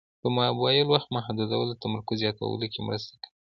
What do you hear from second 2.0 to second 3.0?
زیاتولو کې